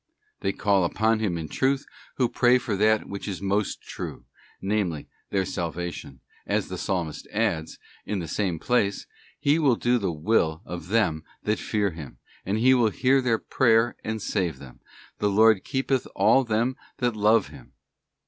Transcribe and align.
+ 0.23 0.39
They 0.41 0.51
call 0.51 0.83
upon 0.83 1.19
Him 1.19 1.37
in 1.37 1.47
truth 1.47 1.85
who 2.17 2.27
pray 2.27 2.57
for 2.57 2.75
that 2.75 3.07
which 3.07 3.27
is 3.27 3.39
most 3.39 3.83
true, 3.83 4.25
namely, 4.59 5.07
their 5.29 5.45
salvation, 5.45 6.21
as 6.47 6.69
the 6.69 6.77
Psalmist 6.79 7.27
adds, 7.31 7.77
in 8.03 8.17
the 8.17 8.27
same 8.27 8.57
place,' 8.57 9.05
He 9.47 9.59
will 9.59 9.75
do 9.75 9.99
the 9.99 10.11
will 10.11 10.63
of 10.65 10.87
them 10.87 11.23
that 11.43 11.59
fear 11.59 11.91
Him, 11.91 12.17
and 12.47 12.57
He 12.57 12.73
will 12.73 12.89
hear 12.89 13.21
their 13.21 13.37
prayer 13.37 13.95
and 14.03 14.19
save 14.19 14.57
them. 14.57 14.79
The 15.19 15.29
Lord 15.29 15.63
keepeth 15.63 16.07
all 16.15 16.43
them 16.43 16.77
that 16.97 17.15
love 17.15 17.49
Him. 17.49 17.73